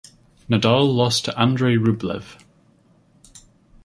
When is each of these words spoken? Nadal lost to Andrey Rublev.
Nadal 0.49 0.91
lost 0.95 1.25
to 1.25 1.39
Andrey 1.39 1.77
Rublev. 1.77 2.41